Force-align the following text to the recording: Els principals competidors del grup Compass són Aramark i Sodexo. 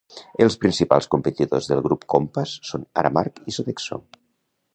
Els 0.43 0.55
principals 0.61 1.07
competidors 1.15 1.67
del 1.73 1.83
grup 1.89 2.07
Compass 2.15 2.57
són 2.71 2.89
Aramark 3.03 3.39
i 3.53 3.57
Sodexo. 3.61 4.01